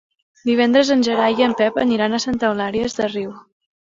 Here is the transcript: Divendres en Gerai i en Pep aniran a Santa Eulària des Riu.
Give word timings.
Divendres 0.49 0.89
en 0.95 1.03
Gerai 1.07 1.35
i 1.41 1.45
en 1.49 1.53
Pep 1.59 1.77
aniran 1.83 2.17
a 2.17 2.21
Santa 2.25 2.49
Eulària 2.53 2.91
des 2.97 3.05
Riu. 3.15 3.37